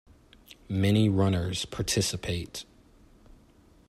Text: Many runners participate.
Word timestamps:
Many 0.67 1.09
runners 1.09 1.63
participate. 1.65 2.65